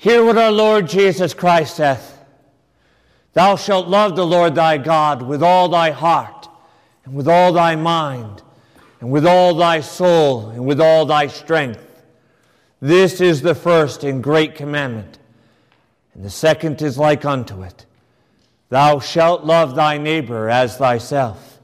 Hear 0.00 0.24
what 0.24 0.38
our 0.38 0.50
Lord 0.50 0.88
Jesus 0.88 1.34
Christ 1.34 1.76
saith 1.76 2.18
Thou 3.34 3.56
shalt 3.56 3.86
love 3.86 4.16
the 4.16 4.24
Lord 4.24 4.54
thy 4.54 4.78
God 4.78 5.20
with 5.20 5.42
all 5.42 5.68
thy 5.68 5.90
heart, 5.90 6.48
and 7.04 7.12
with 7.12 7.28
all 7.28 7.52
thy 7.52 7.76
mind, 7.76 8.40
and 9.00 9.10
with 9.10 9.26
all 9.26 9.54
thy 9.54 9.80
soul, 9.82 10.48
and 10.48 10.64
with 10.64 10.80
all 10.80 11.04
thy 11.04 11.26
strength. 11.26 12.02
This 12.80 13.20
is 13.20 13.42
the 13.42 13.54
first 13.54 14.02
and 14.02 14.22
great 14.22 14.54
commandment. 14.54 15.18
And 16.14 16.24
the 16.24 16.30
second 16.30 16.80
is 16.80 16.96
like 16.96 17.26
unto 17.26 17.62
it 17.62 17.84
Thou 18.70 19.00
shalt 19.00 19.44
love 19.44 19.74
thy 19.74 19.98
neighbor 19.98 20.48
as 20.48 20.78
thyself. 20.78 21.58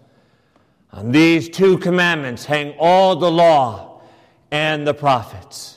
On 0.92 1.10
these 1.10 1.48
two 1.48 1.78
commandments 1.78 2.44
hang 2.44 2.74
all 2.78 3.16
the 3.16 3.30
law 3.30 4.02
and 4.50 4.86
the 4.86 4.92
prophets. 4.92 5.75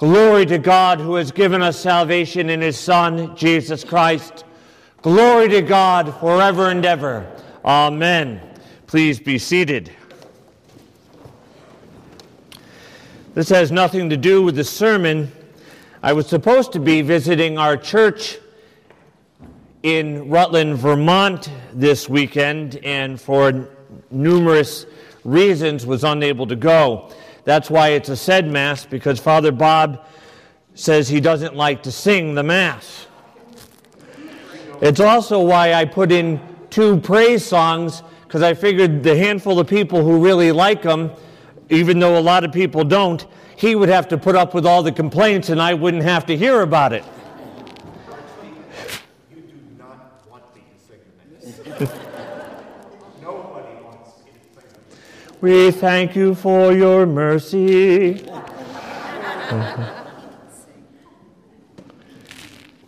Glory 0.00 0.46
to 0.46 0.56
God 0.56 0.98
who 0.98 1.16
has 1.16 1.30
given 1.30 1.60
us 1.60 1.78
salvation 1.78 2.48
in 2.48 2.62
his 2.62 2.78
Son, 2.78 3.36
Jesus 3.36 3.84
Christ. 3.84 4.46
Glory 5.02 5.46
to 5.50 5.60
God 5.60 6.18
forever 6.20 6.70
and 6.70 6.86
ever. 6.86 7.30
Amen. 7.66 8.40
Please 8.86 9.20
be 9.20 9.36
seated. 9.36 9.92
This 13.34 13.50
has 13.50 13.70
nothing 13.70 14.08
to 14.08 14.16
do 14.16 14.42
with 14.42 14.56
the 14.56 14.64
sermon. 14.64 15.30
I 16.02 16.14
was 16.14 16.26
supposed 16.26 16.72
to 16.72 16.80
be 16.80 17.02
visiting 17.02 17.58
our 17.58 17.76
church 17.76 18.38
in 19.82 20.30
Rutland, 20.30 20.78
Vermont 20.78 21.50
this 21.74 22.08
weekend, 22.08 22.76
and 22.84 23.20
for 23.20 23.68
numerous 24.10 24.86
reasons 25.24 25.84
was 25.84 26.04
unable 26.04 26.46
to 26.46 26.56
go. 26.56 27.12
That's 27.44 27.70
why 27.70 27.90
it's 27.90 28.08
a 28.08 28.16
said 28.16 28.46
Mass, 28.46 28.84
because 28.84 29.18
Father 29.18 29.52
Bob 29.52 30.06
says 30.74 31.08
he 31.08 31.20
doesn't 31.20 31.54
like 31.54 31.82
to 31.84 31.92
sing 31.92 32.34
the 32.34 32.42
Mass. 32.42 33.06
It's 34.80 35.00
also 35.00 35.40
why 35.40 35.74
I 35.74 35.84
put 35.84 36.10
in 36.12 36.40
two 36.70 37.00
praise 37.00 37.44
songs, 37.44 38.02
because 38.22 38.42
I 38.42 38.54
figured 38.54 39.02
the 39.02 39.16
handful 39.16 39.58
of 39.58 39.66
people 39.66 40.02
who 40.02 40.22
really 40.24 40.52
like 40.52 40.82
them, 40.82 41.10
even 41.68 41.98
though 41.98 42.18
a 42.18 42.20
lot 42.20 42.44
of 42.44 42.52
people 42.52 42.84
don't, 42.84 43.26
he 43.56 43.74
would 43.74 43.88
have 43.88 44.08
to 44.08 44.16
put 44.16 44.36
up 44.36 44.54
with 44.54 44.64
all 44.64 44.82
the 44.82 44.92
complaints 44.92 45.50
and 45.50 45.60
I 45.60 45.74
wouldn't 45.74 46.02
have 46.02 46.24
to 46.26 46.36
hear 46.36 46.62
about 46.62 46.92
it. 46.92 47.04
We 55.40 55.70
thank 55.70 56.14
you 56.14 56.34
for 56.34 56.70
your 56.70 57.06
mercy. 57.06 58.22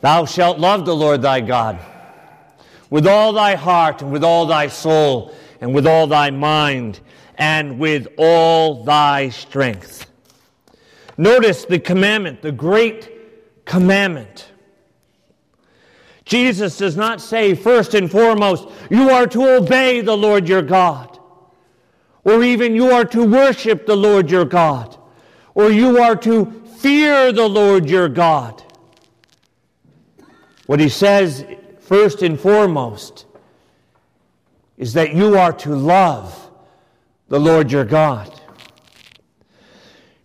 Thou 0.03 0.27
shalt 0.27 0.59
love 0.59 0.85
the 0.85 0.95
Lord 0.95 1.23
thy 1.23 1.41
God 1.41 1.79
with 2.91 3.07
all 3.07 3.33
thy 3.33 3.55
heart 3.55 4.03
and 4.03 4.13
with 4.13 4.23
all 4.23 4.45
thy 4.45 4.67
soul 4.67 5.35
and 5.63 5.75
with 5.75 5.87
all 5.87 6.07
thy 6.07 6.31
mind 6.31 7.01
and 7.37 7.79
with 7.79 8.07
all 8.19 8.85
thy 8.85 9.31
strength. 9.31 10.11
Notice 11.17 11.65
the 11.65 11.79
commandment, 11.79 12.43
the 12.43 12.53
great 12.53 13.65
commandment. 13.65 14.51
Jesus 16.27 16.77
does 16.77 16.99
not 16.99 17.23
say, 17.23 17.55
first 17.55 17.95
and 17.95 18.11
foremost, 18.11 18.69
you 18.91 19.09
are 19.09 19.27
to 19.29 19.57
obey 19.57 20.03
the 20.03 20.17
Lord 20.17 20.47
your 20.47 20.61
God 20.61 21.12
or 22.25 22.43
even 22.43 22.75
you 22.75 22.91
are 22.91 23.05
to 23.07 23.25
worship 23.25 23.87
the 23.87 23.97
Lord 23.97 24.31
your 24.31 24.45
God, 24.45 24.97
or 25.55 25.71
you 25.71 25.99
are 25.99 26.17
to 26.17 26.47
fear 26.79 27.33
the 27.33 27.49
Lord 27.49 27.89
your 27.89 28.09
God. 28.09 28.63
What 30.67 30.81
he 30.81 30.89
says, 30.89 31.45
first 31.81 32.23
and 32.23 32.39
foremost, 32.39 33.27
is 34.79 34.93
that 34.95 35.15
you 35.15 35.37
are 35.37 35.53
to 35.53 35.75
love 35.75 36.51
the 37.29 37.39
Lord 37.41 37.71
your 37.71 37.85
God. 37.85 38.41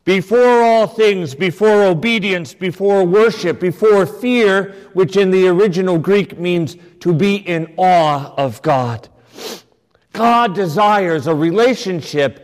Before 0.03 0.63
all 0.63 0.88
things, 0.88 1.35
before 1.35 1.83
obedience, 1.83 2.53
before 2.53 3.03
worship, 3.03 3.59
before 3.59 4.05
fear, 4.05 4.73
which 4.93 5.17
in 5.17 5.31
the 5.31 5.47
original 5.49 5.99
Greek 5.99 6.39
means 6.39 6.77
to 7.01 7.13
be 7.13 7.35
in 7.35 7.73
awe 7.75 8.33
of 8.35 8.61
God. 8.61 9.09
God 10.17 10.55
desires 10.55 11.28
a 11.28 11.35
relationship 11.35 12.44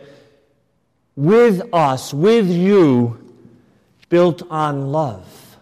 with 1.16 1.60
us, 1.72 2.14
with 2.14 2.48
you, 2.48 3.18
built 4.08 4.42
on 4.48 4.92
love. 4.92 5.58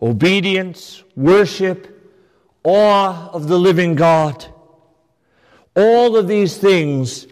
Obedience, 0.00 1.02
worship, 1.16 2.12
awe 2.62 3.30
of 3.32 3.48
the 3.48 3.58
living 3.58 3.96
God. 3.96 4.46
All 5.74 6.16
of 6.16 6.28
these 6.28 6.56
things 6.56 7.26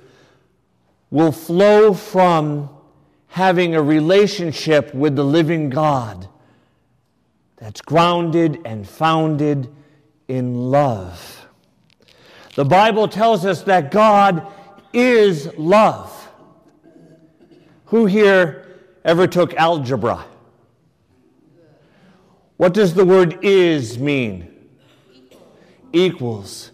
will 1.13 1.33
flow 1.33 1.95
from 1.95 2.71
having 3.29 3.77
a 3.77 3.83
relationship 3.83 4.93
with 4.93 5.15
the 5.15 5.25
living 5.25 5.71
God 5.71 6.29
that's 7.57 7.81
grounded 7.81 8.63
and 8.65 8.87
founded 8.87 9.73
in 10.27 10.73
love. 10.73 11.48
The 12.59 12.65
Bible 12.65 13.07
tells 13.07 13.47
us 13.47 13.63
that 13.63 13.93
God 13.93 14.45
is 14.93 15.49
love. 15.57 16.29
Who 17.85 18.07
here 18.07 18.81
ever 19.05 19.29
took 19.29 19.55
algebra? 19.55 20.25
What 22.57 22.75
does 22.75 22.95
the 22.95 23.05
word 23.05 23.39
is 23.45 24.01
mean? 24.01 24.53
Equals. 25.93 26.73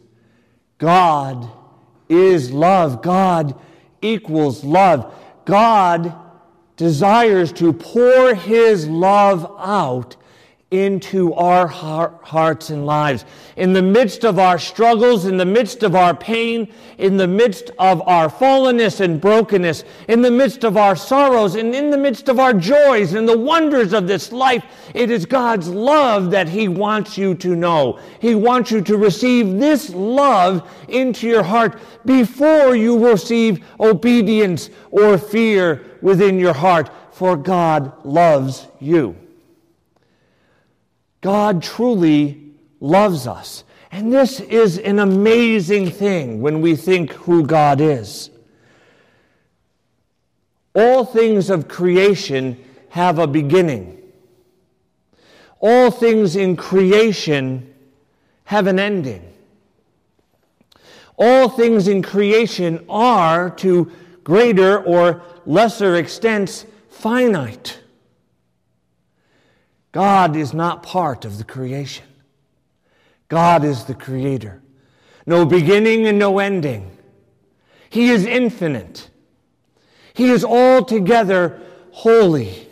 God 0.78 1.50
is 2.08 2.50
love. 2.50 3.02
God 3.02 3.54
equals 4.00 4.64
love. 4.64 5.14
God 5.44 6.14
desires 6.78 7.52
to 7.52 7.74
pour 7.74 8.34
his 8.34 8.88
love 8.88 9.54
out 9.58 10.16
into 10.74 11.32
our 11.34 11.66
hearts 11.68 12.70
and 12.70 12.84
lives. 12.84 13.24
In 13.56 13.72
the 13.72 13.82
midst 13.82 14.24
of 14.24 14.38
our 14.38 14.58
struggles, 14.58 15.26
in 15.26 15.36
the 15.36 15.44
midst 15.44 15.82
of 15.84 15.94
our 15.94 16.14
pain, 16.14 16.72
in 16.98 17.16
the 17.16 17.28
midst 17.28 17.70
of 17.78 18.02
our 18.08 18.28
fallenness 18.28 19.00
and 19.00 19.20
brokenness, 19.20 19.84
in 20.08 20.22
the 20.22 20.30
midst 20.30 20.64
of 20.64 20.76
our 20.76 20.96
sorrows, 20.96 21.54
and 21.54 21.74
in 21.74 21.90
the 21.90 21.98
midst 21.98 22.28
of 22.28 22.40
our 22.40 22.52
joys 22.52 23.14
and 23.14 23.28
the 23.28 23.38
wonders 23.38 23.92
of 23.92 24.08
this 24.08 24.32
life, 24.32 24.64
it 24.94 25.10
is 25.10 25.24
God's 25.24 25.68
love 25.68 26.30
that 26.32 26.48
He 26.48 26.66
wants 26.66 27.16
you 27.16 27.34
to 27.36 27.54
know. 27.54 28.00
He 28.20 28.34
wants 28.34 28.70
you 28.70 28.80
to 28.82 28.96
receive 28.96 29.58
this 29.60 29.90
love 29.90 30.68
into 30.88 31.28
your 31.28 31.44
heart 31.44 31.78
before 32.04 32.74
you 32.74 33.10
receive 33.10 33.64
obedience 33.78 34.70
or 34.90 35.18
fear 35.18 35.98
within 36.02 36.38
your 36.38 36.52
heart, 36.52 36.90
for 37.12 37.36
God 37.36 38.04
loves 38.04 38.66
you. 38.80 39.16
God 41.24 41.62
truly 41.62 42.52
loves 42.80 43.26
us. 43.26 43.64
And 43.90 44.12
this 44.12 44.40
is 44.40 44.76
an 44.76 44.98
amazing 44.98 45.90
thing 45.90 46.42
when 46.42 46.60
we 46.60 46.76
think 46.76 47.12
who 47.12 47.46
God 47.46 47.80
is. 47.80 48.28
All 50.74 51.06
things 51.06 51.48
of 51.48 51.66
creation 51.66 52.62
have 52.90 53.18
a 53.18 53.26
beginning. 53.26 54.02
All 55.60 55.90
things 55.90 56.36
in 56.36 56.56
creation 56.56 57.72
have 58.44 58.66
an 58.66 58.78
ending. 58.78 59.26
All 61.16 61.48
things 61.48 61.88
in 61.88 62.02
creation 62.02 62.84
are, 62.86 63.48
to 63.48 63.90
greater 64.24 64.78
or 64.84 65.22
lesser 65.46 65.96
extents, 65.96 66.66
finite. 66.90 67.78
God 69.94 70.34
is 70.34 70.52
not 70.52 70.82
part 70.82 71.24
of 71.24 71.38
the 71.38 71.44
creation. 71.44 72.04
God 73.28 73.64
is 73.64 73.84
the 73.84 73.94
creator. 73.94 74.60
No 75.24 75.46
beginning 75.46 76.08
and 76.08 76.18
no 76.18 76.40
ending. 76.40 76.90
He 77.90 78.10
is 78.10 78.26
infinite. 78.26 79.08
He 80.12 80.30
is 80.30 80.44
altogether 80.44 81.60
holy. 81.92 82.68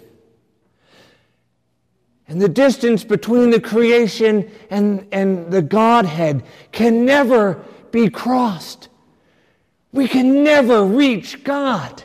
And 2.27 2.41
the 2.41 2.49
distance 2.49 3.05
between 3.05 3.51
the 3.51 3.61
creation 3.61 4.51
and, 4.69 5.07
and 5.13 5.49
the 5.49 5.63
Godhead 5.63 6.43
can 6.73 7.05
never 7.05 7.65
be 7.93 8.11
crossed. 8.11 8.89
We 9.93 10.09
can 10.09 10.43
never 10.43 10.85
reach 10.85 11.45
God. 11.45 12.03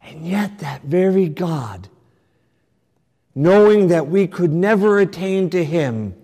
And 0.00 0.26
yet, 0.26 0.60
that 0.60 0.84
very 0.84 1.28
God 1.28 1.90
knowing 3.34 3.88
that 3.88 4.08
we 4.08 4.26
could 4.26 4.52
never 4.52 4.98
attain 4.98 5.50
to 5.50 5.64
Him, 5.64 6.14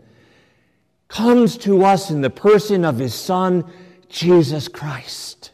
comes 1.08 1.56
to 1.58 1.84
us 1.84 2.10
in 2.10 2.20
the 2.20 2.30
person 2.30 2.84
of 2.84 2.98
His 2.98 3.14
Son, 3.14 3.64
Jesus 4.08 4.68
Christ. 4.68 5.50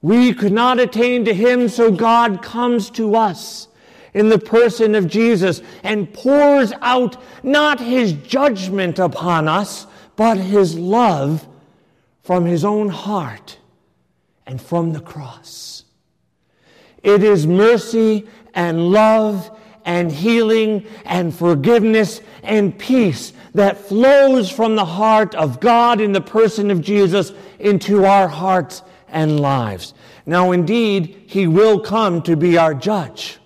We 0.00 0.32
could 0.32 0.52
not 0.52 0.78
attain 0.78 1.24
to 1.24 1.34
him, 1.34 1.68
so 1.68 1.90
God 1.90 2.42
comes 2.42 2.90
to 2.90 3.16
us 3.16 3.68
in 4.14 4.28
the 4.28 4.38
person 4.38 4.94
of 4.94 5.08
Jesus 5.08 5.60
and 5.82 6.12
pours 6.12 6.72
out 6.80 7.20
not 7.42 7.80
his 7.80 8.12
judgment 8.12 8.98
upon 8.98 9.48
us, 9.48 9.86
but 10.16 10.36
his 10.36 10.78
love 10.78 11.46
from 12.22 12.44
his 12.44 12.64
own 12.64 12.88
heart 12.88 13.58
and 14.46 14.60
from 14.60 14.92
the 14.92 15.00
cross. 15.00 15.84
It 17.02 17.22
is 17.22 17.46
mercy 17.46 18.28
and 18.54 18.90
love 18.90 19.56
and 19.84 20.10
healing 20.12 20.86
and 21.04 21.34
forgiveness 21.34 22.20
and 22.42 22.78
peace 22.78 23.32
that 23.54 23.78
flows 23.78 24.50
from 24.50 24.76
the 24.76 24.84
heart 24.84 25.34
of 25.34 25.60
God 25.60 26.00
in 26.00 26.12
the 26.12 26.20
person 26.20 26.70
of 26.70 26.80
Jesus 26.80 27.32
into 27.58 28.04
our 28.04 28.28
hearts 28.28 28.82
and 29.08 29.40
lives. 29.40 29.94
Now, 30.26 30.52
indeed, 30.52 31.24
he 31.26 31.46
will 31.46 31.80
come 31.80 32.22
to 32.22 32.36
be 32.36 32.58
our 32.58 32.74
judge. 32.74 33.38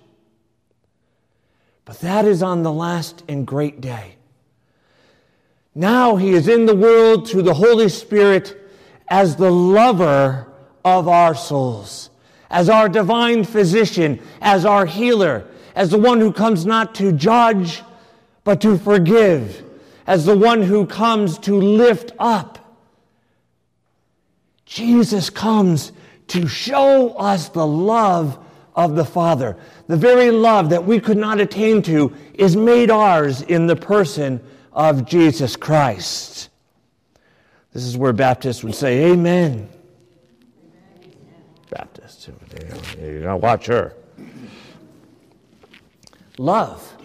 But 1.85 2.01
that 2.01 2.25
is 2.25 2.43
on 2.43 2.63
the 2.63 2.73
last 2.73 3.23
and 3.29 3.47
great 3.47 3.81
day. 3.81 4.17
Now 5.75 6.17
he 6.17 6.31
is 6.31 6.49
in 6.49 6.67
the 6.67 6.77
world 6.77 7.29
through 7.29 7.43
the 7.43 7.55
Holy 7.55 7.89
Spirit 7.89 8.59
as 9.09 9.37
the 9.37 9.51
lover 9.51 10.53
of 10.85 11.09
our 11.09 11.35
souls, 11.35 12.11
as 12.51 12.69
our 12.69 12.89
divine 12.89 13.45
physician, 13.45 14.21
as 14.41 14.65
our 14.65 14.85
healer, 14.85 15.47
as 15.75 15.91
the 15.91 15.99
one 15.99 16.21
who 16.21 16.33
comes 16.33 16.67
not 16.67 16.95
to 16.97 17.13
judge, 17.13 17.83
but 18.45 18.61
to 18.61 18.79
forgive, 18.79 19.65
as 20.07 20.27
the 20.27 20.37
one 20.37 20.63
who 20.63 20.87
comes 20.87 21.39
to 21.39 21.55
lift 21.55 22.13
up. 22.19 22.59
Jesus 24.65 25.31
comes 25.31 25.93
to 26.29 26.47
show 26.47 27.11
us 27.11 27.49
the 27.51 27.67
love 27.67 28.39
of 28.75 28.95
the 28.97 29.05
Father. 29.05 29.57
The 29.87 29.97
very 29.97 30.31
love 30.31 30.71
that 30.71 30.85
we 30.85 30.99
could 30.99 31.19
not 31.19 31.41
attain 31.41 31.83
to 31.83 32.15
is 32.35 32.57
made 32.57 32.91
ours 32.91 33.43
in 33.43 33.67
the 33.67 33.77
person 33.77 34.41
of 34.73 35.05
Jesus 35.05 35.57
Christ. 35.57 36.49
This 37.73 37.85
is 37.85 37.97
where 37.97 38.13
Baptists 38.13 38.65
would 38.65 38.75
say, 38.75 39.13
Amen. 39.13 39.69
Baptists. 41.71 42.29
You 43.01 43.21
gotta 43.23 43.37
watch 43.37 43.67
her. 43.67 43.95
Love. 46.39 46.97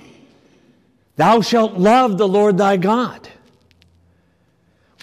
Thou 1.16 1.42
shalt 1.42 1.74
love 1.74 2.18
the 2.18 2.28
Lord 2.28 2.58
thy 2.58 2.78
God 2.78 3.28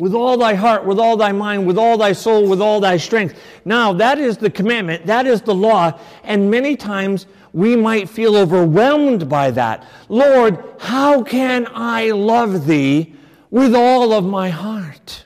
with 0.00 0.14
all 0.14 0.36
thy 0.36 0.54
heart, 0.54 0.84
with 0.84 0.98
all 0.98 1.16
thy 1.16 1.32
mind, 1.32 1.66
with 1.66 1.78
all 1.78 1.96
thy 1.96 2.12
soul, 2.12 2.48
with 2.48 2.60
all 2.60 2.80
thy 2.80 2.96
strength. 2.96 3.40
Now, 3.64 3.92
that 3.92 4.18
is 4.18 4.36
the 4.36 4.50
commandment, 4.50 5.06
that 5.06 5.26
is 5.26 5.42
the 5.42 5.54
law, 5.54 5.98
and 6.24 6.50
many 6.50 6.76
times 6.76 7.26
we 7.52 7.76
might 7.76 8.08
feel 8.08 8.36
overwhelmed 8.36 9.28
by 9.28 9.52
that. 9.52 9.86
Lord, 10.08 10.62
how 10.80 11.22
can 11.22 11.68
I 11.72 12.10
love 12.10 12.66
thee 12.66 13.14
with 13.50 13.74
all 13.74 14.12
of 14.12 14.24
my 14.24 14.48
heart? 14.48 15.24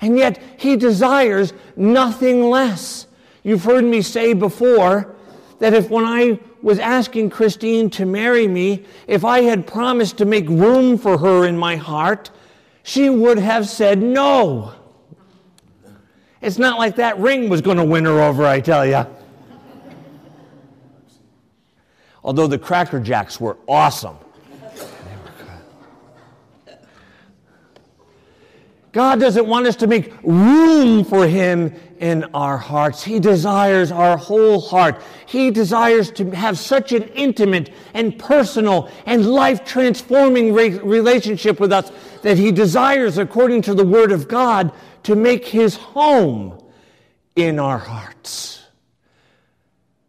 And 0.00 0.16
yet, 0.16 0.40
he 0.56 0.76
desires 0.76 1.52
nothing 1.76 2.48
less. 2.48 3.06
You've 3.42 3.64
heard 3.64 3.84
me 3.84 4.00
say 4.02 4.32
before 4.32 5.14
that 5.58 5.74
if 5.74 5.90
when 5.90 6.04
I 6.04 6.38
was 6.62 6.78
asking 6.78 7.30
Christine 7.30 7.90
to 7.90 8.04
marry 8.04 8.46
me, 8.46 8.84
if 9.06 9.24
I 9.24 9.42
had 9.42 9.66
promised 9.66 10.18
to 10.18 10.24
make 10.24 10.48
room 10.48 10.98
for 10.98 11.18
her 11.18 11.46
in 11.46 11.56
my 11.56 11.76
heart, 11.76 12.30
she 12.82 13.08
would 13.08 13.38
have 13.38 13.68
said 13.68 14.02
no. 14.02 14.72
It's 16.40 16.58
not 16.58 16.78
like 16.78 16.96
that 16.96 17.18
ring 17.18 17.48
was 17.48 17.60
going 17.60 17.76
to 17.76 17.84
win 17.84 18.04
her 18.04 18.20
over, 18.22 18.46
I 18.46 18.60
tell 18.60 18.86
you. 18.86 19.06
Although 22.22 22.46
the 22.46 22.58
Cracker 22.58 23.00
Jacks 23.00 23.40
were 23.40 23.56
awesome. 23.66 24.16
God 28.92 29.20
doesn't 29.20 29.46
want 29.46 29.66
us 29.68 29.76
to 29.76 29.86
make 29.86 30.12
room 30.22 31.04
for 31.04 31.26
Him 31.26 31.72
in 32.00 32.24
our 32.34 32.58
hearts. 32.58 33.04
He 33.04 33.20
desires 33.20 33.92
our 33.92 34.16
whole 34.16 34.60
heart. 34.60 35.00
He 35.26 35.52
desires 35.52 36.10
to 36.12 36.30
have 36.30 36.58
such 36.58 36.92
an 36.92 37.04
intimate 37.08 37.70
and 37.94 38.18
personal 38.18 38.90
and 39.06 39.26
life 39.26 39.64
transforming 39.64 40.52
re- 40.52 40.78
relationship 40.78 41.60
with 41.60 41.72
us 41.72 41.92
that 42.22 42.36
He 42.36 42.50
desires, 42.50 43.18
according 43.18 43.62
to 43.62 43.74
the 43.74 43.84
Word 43.84 44.10
of 44.10 44.26
God, 44.26 44.72
to 45.04 45.14
make 45.14 45.46
His 45.46 45.76
home 45.76 46.60
in 47.36 47.60
our 47.60 47.78
hearts. 47.78 48.64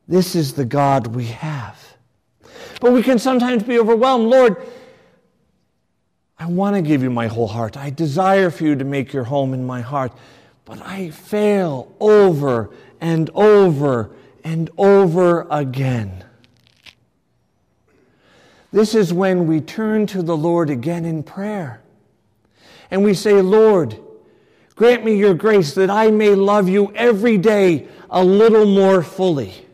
This 0.08 0.36
is 0.36 0.54
the 0.54 0.66
God 0.66 1.08
we 1.08 1.26
have. 1.26 1.78
But 2.80 2.94
we 2.94 3.04
can 3.04 3.20
sometimes 3.20 3.62
be 3.62 3.78
overwhelmed. 3.78 4.28
Lord, 4.28 4.58
I 6.42 6.48
want 6.48 6.76
to 6.76 6.82
give 6.82 7.04
you 7.04 7.12
my 7.12 7.28
whole 7.28 7.48
heart. 7.48 7.78
I 7.78 7.92
desire 7.92 8.50
for 8.50 8.64
you 8.64 8.76
to 8.76 8.84
make 8.84 9.14
your 9.14 9.26
home 9.26 9.54
in 9.54 9.64
my 9.64 9.82
heart. 9.82 10.12
But 10.66 10.82
I 10.82 11.12
fail 11.12 11.96
over 12.00 12.72
and 13.00 13.30
over 13.36 14.10
and 14.44 14.72
over 14.76 15.46
again. 15.52 16.26
This 18.74 18.96
is 18.96 19.14
when 19.14 19.46
we 19.46 19.62
turn 19.62 20.08
to 20.08 20.24
the 20.24 20.36
Lord 20.36 20.72
again 20.72 21.06
in 21.06 21.22
prayer. 21.22 21.84
And 22.90 23.04
we 23.04 23.14
say, 23.14 23.40
Lord, 23.40 24.00
grant 24.74 25.06
me 25.06 25.16
your 25.16 25.36
grace 25.36 25.76
that 25.76 25.92
I 25.92 26.10
may 26.10 26.34
love 26.34 26.68
you 26.68 26.92
every 26.96 27.38
day 27.38 27.88
a 28.10 28.24
little 28.24 28.66
more 28.66 29.04
fully. 29.04 29.68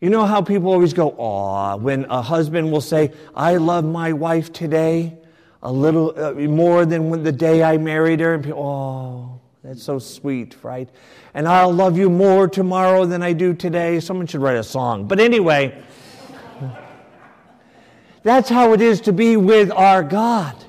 You 0.00 0.10
know 0.10 0.24
how 0.26 0.42
people 0.42 0.72
always 0.72 0.92
go, 0.92 1.10
aw, 1.10 1.76
when 1.76 2.04
a 2.04 2.22
husband 2.22 2.70
will 2.70 2.80
say, 2.80 3.12
I 3.34 3.56
love 3.56 3.84
my 3.84 4.12
wife 4.12 4.52
today 4.52 5.18
a 5.62 5.72
little 5.72 6.14
uh, 6.16 6.34
more 6.34 6.86
than 6.86 7.10
when 7.10 7.24
the 7.24 7.32
day 7.32 7.64
I 7.64 7.78
married 7.78 8.20
her. 8.20 8.34
And 8.34 8.44
people, 8.44 8.62
oh, 8.62 9.40
that's 9.64 9.82
so 9.82 9.98
sweet, 9.98 10.56
right? 10.62 10.88
And 11.34 11.48
I'll 11.48 11.72
love 11.72 11.98
you 11.98 12.08
more 12.08 12.46
tomorrow 12.46 13.06
than 13.06 13.22
I 13.22 13.32
do 13.32 13.52
today. 13.54 13.98
Someone 13.98 14.28
should 14.28 14.40
write 14.40 14.56
a 14.56 14.62
song. 14.62 15.08
But 15.08 15.18
anyway, 15.18 15.82
that's 18.22 18.48
how 18.48 18.72
it 18.72 18.80
is 18.80 19.00
to 19.02 19.12
be 19.12 19.36
with 19.36 19.72
our 19.72 20.04
God. 20.04 20.64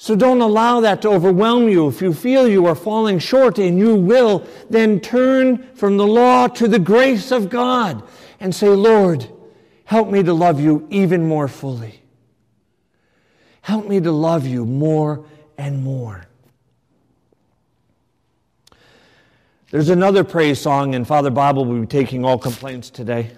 So 0.00 0.14
don't 0.14 0.40
allow 0.40 0.78
that 0.80 1.02
to 1.02 1.08
overwhelm 1.08 1.68
you. 1.68 1.88
If 1.88 2.00
you 2.00 2.14
feel 2.14 2.46
you 2.46 2.66
are 2.66 2.76
falling 2.76 3.18
short, 3.18 3.58
and 3.58 3.76
you 3.76 3.96
will, 3.96 4.46
then 4.70 5.00
turn 5.00 5.64
from 5.74 5.96
the 5.96 6.06
law 6.06 6.46
to 6.46 6.68
the 6.68 6.78
grace 6.78 7.32
of 7.32 7.50
God 7.50 8.04
and 8.38 8.54
say, 8.54 8.68
Lord, 8.68 9.28
help 9.84 10.08
me 10.08 10.22
to 10.22 10.32
love 10.32 10.60
you 10.60 10.86
even 10.88 11.26
more 11.26 11.48
fully. 11.48 12.00
Help 13.60 13.88
me 13.88 14.00
to 14.00 14.12
love 14.12 14.46
you 14.46 14.64
more 14.64 15.24
and 15.58 15.82
more. 15.82 16.24
There's 19.72 19.88
another 19.88 20.22
praise 20.22 20.60
song, 20.60 20.94
and 20.94 21.06
Father 21.08 21.30
Bob 21.30 21.56
will 21.56 21.64
be 21.64 21.86
taking 21.88 22.24
all 22.24 22.38
complaints 22.38 22.88
today, 22.88 23.32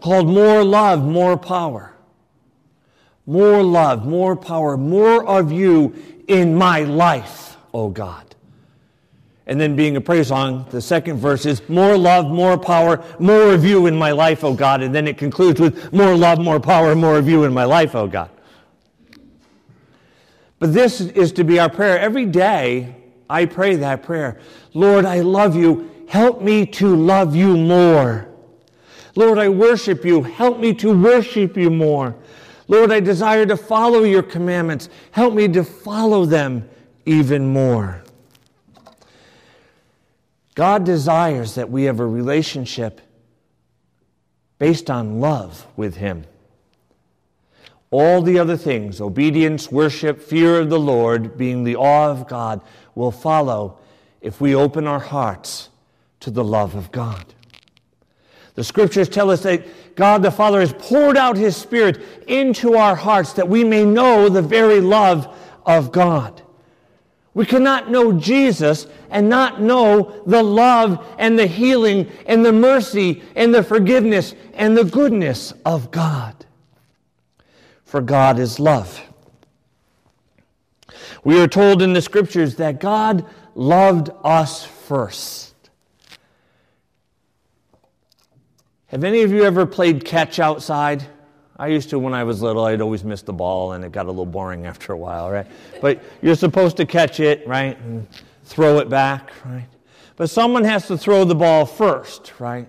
called 0.00 0.28
More 0.28 0.62
Love, 0.62 1.02
More 1.04 1.38
Power. 1.38 1.94
More 3.28 3.62
love, 3.62 4.06
more 4.06 4.34
power, 4.34 4.78
more 4.78 5.22
of 5.26 5.52
you 5.52 5.94
in 6.28 6.54
my 6.54 6.80
life, 6.84 7.58
oh 7.74 7.90
God. 7.90 8.24
And 9.46 9.60
then, 9.60 9.76
being 9.76 9.98
a 9.98 10.00
praise 10.00 10.28
song, 10.28 10.64
the 10.70 10.80
second 10.80 11.18
verse 11.18 11.44
is 11.44 11.66
more 11.68 11.98
love, 11.98 12.26
more 12.26 12.56
power, 12.56 13.04
more 13.18 13.52
of 13.52 13.66
you 13.66 13.84
in 13.84 13.94
my 13.96 14.12
life, 14.12 14.44
oh 14.44 14.54
God. 14.54 14.82
And 14.82 14.94
then 14.94 15.06
it 15.06 15.18
concludes 15.18 15.60
with 15.60 15.92
more 15.92 16.16
love, 16.16 16.38
more 16.38 16.58
power, 16.58 16.96
more 16.96 17.18
of 17.18 17.28
you 17.28 17.44
in 17.44 17.52
my 17.52 17.64
life, 17.64 17.94
oh 17.94 18.06
God. 18.06 18.30
But 20.58 20.72
this 20.72 21.02
is 21.02 21.30
to 21.32 21.44
be 21.44 21.60
our 21.60 21.68
prayer. 21.68 21.98
Every 21.98 22.24
day, 22.24 22.96
I 23.28 23.44
pray 23.44 23.76
that 23.76 24.02
prayer 24.02 24.40
Lord, 24.72 25.04
I 25.04 25.20
love 25.20 25.54
you. 25.54 25.90
Help 26.08 26.40
me 26.40 26.64
to 26.64 26.96
love 26.96 27.36
you 27.36 27.58
more. 27.58 28.26
Lord, 29.16 29.36
I 29.36 29.50
worship 29.50 30.02
you. 30.02 30.22
Help 30.22 30.60
me 30.60 30.72
to 30.76 30.98
worship 30.98 31.58
you 31.58 31.68
more. 31.68 32.16
Lord, 32.68 32.92
I 32.92 33.00
desire 33.00 33.46
to 33.46 33.56
follow 33.56 34.04
your 34.04 34.22
commandments. 34.22 34.90
Help 35.10 35.34
me 35.34 35.48
to 35.48 35.64
follow 35.64 36.26
them 36.26 36.68
even 37.06 37.46
more. 37.46 38.02
God 40.54 40.84
desires 40.84 41.54
that 41.54 41.70
we 41.70 41.84
have 41.84 41.98
a 41.98 42.06
relationship 42.06 43.00
based 44.58 44.90
on 44.90 45.20
love 45.20 45.66
with 45.76 45.96
Him. 45.96 46.24
All 47.90 48.20
the 48.20 48.38
other 48.38 48.56
things, 48.56 49.00
obedience, 49.00 49.72
worship, 49.72 50.20
fear 50.20 50.60
of 50.60 50.68
the 50.68 50.78
Lord, 50.78 51.38
being 51.38 51.64
the 51.64 51.76
awe 51.76 52.10
of 52.10 52.28
God, 52.28 52.60
will 52.94 53.12
follow 53.12 53.78
if 54.20 54.40
we 54.40 54.54
open 54.54 54.86
our 54.86 54.98
hearts 54.98 55.70
to 56.20 56.30
the 56.30 56.44
love 56.44 56.74
of 56.74 56.92
God. 56.92 57.24
The 58.56 58.64
scriptures 58.64 59.08
tell 59.08 59.30
us 59.30 59.44
that 59.44 59.64
God 59.98 60.22
the 60.22 60.30
Father 60.30 60.60
has 60.60 60.72
poured 60.72 61.16
out 61.16 61.36
his 61.36 61.56
Spirit 61.56 62.00
into 62.28 62.76
our 62.76 62.94
hearts 62.94 63.32
that 63.32 63.48
we 63.48 63.64
may 63.64 63.84
know 63.84 64.28
the 64.28 64.40
very 64.40 64.80
love 64.80 65.36
of 65.66 65.90
God. 65.90 66.40
We 67.34 67.44
cannot 67.44 67.90
know 67.90 68.12
Jesus 68.12 68.86
and 69.10 69.28
not 69.28 69.60
know 69.60 70.22
the 70.24 70.40
love 70.40 71.04
and 71.18 71.36
the 71.36 71.48
healing 71.48 72.08
and 72.26 72.46
the 72.46 72.52
mercy 72.52 73.24
and 73.34 73.52
the 73.52 73.64
forgiveness 73.64 74.36
and 74.54 74.78
the 74.78 74.84
goodness 74.84 75.52
of 75.64 75.90
God. 75.90 76.46
For 77.84 78.00
God 78.00 78.38
is 78.38 78.60
love. 78.60 79.02
We 81.24 81.40
are 81.40 81.48
told 81.48 81.82
in 81.82 81.92
the 81.92 82.02
scriptures 82.02 82.54
that 82.54 82.78
God 82.78 83.26
loved 83.56 84.10
us 84.22 84.64
first. 84.64 85.47
Have 88.88 89.04
any 89.04 89.20
of 89.20 89.30
you 89.30 89.44
ever 89.44 89.66
played 89.66 90.06
catch 90.06 90.38
outside? 90.38 91.04
I 91.58 91.66
used 91.66 91.90
to 91.90 91.98
when 91.98 92.14
I 92.14 92.24
was 92.24 92.40
little. 92.40 92.64
I'd 92.64 92.80
always 92.80 93.04
miss 93.04 93.20
the 93.20 93.34
ball, 93.34 93.72
and 93.72 93.84
it 93.84 93.92
got 93.92 94.06
a 94.06 94.08
little 94.08 94.24
boring 94.24 94.64
after 94.72 94.94
a 94.94 94.96
while, 94.96 95.30
right? 95.30 95.46
But 95.82 96.02
you're 96.22 96.34
supposed 96.34 96.78
to 96.78 96.86
catch 96.86 97.20
it, 97.20 97.46
right, 97.46 97.78
and 97.80 98.06
throw 98.44 98.78
it 98.78 98.88
back, 98.88 99.30
right? 99.44 99.66
But 100.16 100.30
someone 100.30 100.64
has 100.64 100.86
to 100.86 100.96
throw 100.96 101.26
the 101.26 101.34
ball 101.34 101.66
first, 101.66 102.32
right? 102.40 102.66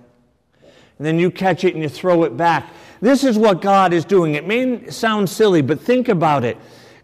And 0.61 1.07
then 1.07 1.17
you 1.17 1.31
catch 1.31 1.63
it 1.63 1.73
and 1.73 1.81
you 1.81 1.88
throw 1.88 2.25
it 2.25 2.35
back. 2.35 2.69
This 2.99 3.23
is 3.23 3.38
what 3.38 3.61
God 3.61 3.93
is 3.93 4.03
doing. 4.03 4.35
It 4.35 4.45
may 4.45 4.89
sound 4.89 5.29
silly, 5.29 5.61
but 5.61 5.79
think 5.79 6.09
about 6.09 6.43
it. 6.43 6.57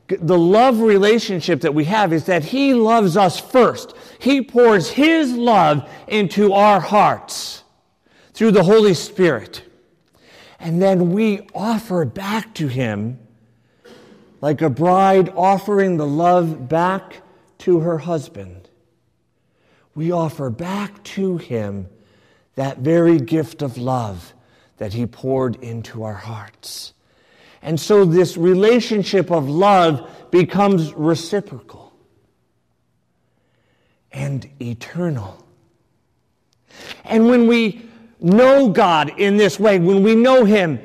The 0.09 0.37
love 0.37 0.81
relationship 0.81 1.61
that 1.61 1.73
we 1.73 1.85
have 1.85 2.11
is 2.11 2.25
that 2.25 2.43
He 2.43 2.73
loves 2.73 3.15
us 3.15 3.39
first. 3.39 3.95
He 4.19 4.41
pours 4.41 4.89
His 4.89 5.31
love 5.31 5.89
into 6.09 6.51
our 6.51 6.81
hearts 6.81 7.44
through 8.35 8.51
the 8.51 8.63
Holy 8.63 8.93
Spirit. 8.93 9.63
And 10.59 10.81
then 10.81 11.13
we 11.13 11.47
offer 11.55 12.03
back 12.03 12.53
to 12.55 12.67
Him, 12.67 13.17
like 14.41 14.61
a 14.61 14.69
bride 14.69 15.29
offering 15.35 15.95
the 15.95 16.05
love 16.05 16.67
back 16.67 17.21
to 17.59 17.79
her 17.79 17.97
husband. 17.97 18.69
We 19.95 20.11
offer 20.11 20.49
back 20.49 21.01
to 21.15 21.37
Him 21.37 21.87
that 22.55 22.79
very 22.79 23.19
gift 23.19 23.61
of 23.61 23.77
love 23.77 24.33
that 24.77 24.93
He 24.93 25.05
poured 25.05 25.55
into 25.63 26.03
our 26.03 26.13
hearts. 26.13 26.93
And 27.61 27.79
so 27.79 28.03
this 28.03 28.35
relationship 28.35 29.31
of 29.31 29.47
love 29.47 30.29
becomes 30.29 30.93
reciprocal 30.93 31.93
and 34.11 34.49
eternal. 34.59 35.41
And 37.05 37.27
when 37.27 37.47
we 37.47 37.89
know 38.25 38.69
God 38.69 39.19
in 39.19 39.37
this 39.37 39.59
way, 39.59 39.79
when 39.79 40.03
we 40.03 40.15
know 40.15 40.43
Him 40.43 40.79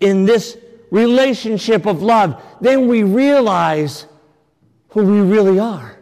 in 0.00 0.24
this 0.24 0.56
relationship 0.90 1.86
of 1.86 2.02
love, 2.02 2.42
then 2.60 2.88
we 2.88 3.02
realize 3.02 4.06
who 4.88 5.04
we 5.04 5.20
really 5.20 5.58
are. 5.58 5.98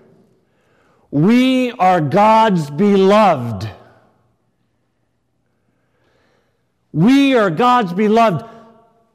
We 1.11 1.73
are 1.73 2.01
God's 2.01 2.71
beloved. 2.71 3.71
We 6.93 7.35
are 7.35 7.51
God's 7.51 7.93
beloved 7.93 8.47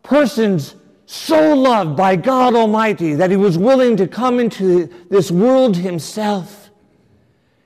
persons 0.04 0.76
so 1.06 1.54
loved 1.54 1.96
by 1.96 2.16
God 2.16 2.56
Almighty 2.56 3.16
that 3.16 3.30
He 3.30 3.38
was 3.38 3.58
willing 3.58 3.98
to 3.98 4.08
come 4.08 4.40
into 4.40 4.88
this 5.10 5.32
world 5.32 5.78
Himself 5.78 6.70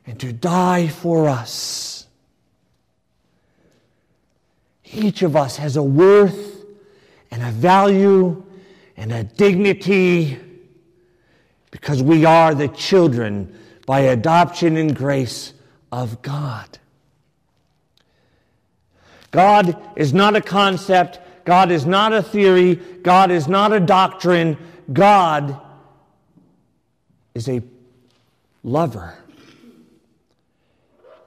and 0.05 0.19
to 0.19 0.31
die 0.31 0.87
for 0.87 1.27
us. 1.27 1.96
Each 4.93 5.21
of 5.21 5.35
us 5.35 5.57
has 5.57 5.75
a 5.75 5.83
worth 5.83 6.65
and 7.31 7.43
a 7.43 7.51
value 7.51 8.43
and 8.95 9.11
a 9.11 9.23
dignity 9.23 10.39
because 11.71 12.01
we 12.01 12.25
are 12.25 12.55
the 12.55 12.67
children 12.69 13.53
by 13.85 14.01
adoption 14.01 14.77
and 14.77 14.95
grace 14.95 15.53
of 15.91 16.21
God. 16.21 16.79
God 19.31 19.77
is 19.95 20.13
not 20.13 20.35
a 20.35 20.41
concept. 20.41 21.19
God 21.45 21.71
is 21.71 21.85
not 21.85 22.13
a 22.13 22.23
theory. 22.23 22.75
God 22.75 23.29
is 23.29 23.47
not 23.47 23.73
a 23.73 23.79
doctrine. 23.79 24.57
God 24.91 25.59
is 27.35 27.47
a 27.49 27.61
lover. 28.63 29.17